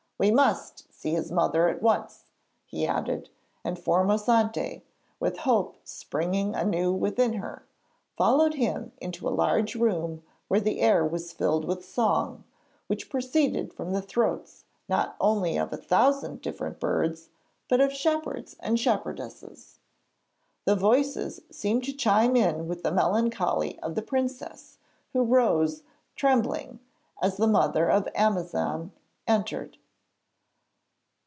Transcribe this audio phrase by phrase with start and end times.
[0.19, 2.25] We must see his mother at once,'
[2.67, 3.29] he added,
[3.63, 4.83] and Formosante,
[5.19, 7.65] with hope springing anew within her,
[8.15, 12.43] followed him into a large room where the air was filled with song,
[12.85, 17.29] which proceeded from the throats not only of a thousand different birds,
[17.67, 19.79] but of shepherds and shepherdesses.
[20.65, 24.77] The voices seemed to chime in with the melancholy of the princess,
[25.13, 25.81] who rose,
[26.15, 26.79] trembling,
[27.23, 28.91] as the mother of Amazan
[29.25, 29.79] entered.